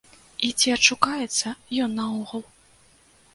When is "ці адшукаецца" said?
0.61-1.53